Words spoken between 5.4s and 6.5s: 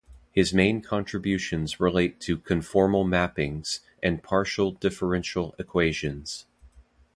equations.